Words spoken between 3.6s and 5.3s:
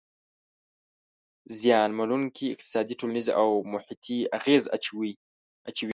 محیطي اغیز اچوي.